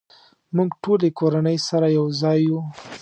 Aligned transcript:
مونږ 0.55 0.71
ټولې 0.83 1.09
کورنۍ 1.19 1.57
سره 1.69 1.87
یوځای 1.97 2.39
یو 2.49 2.59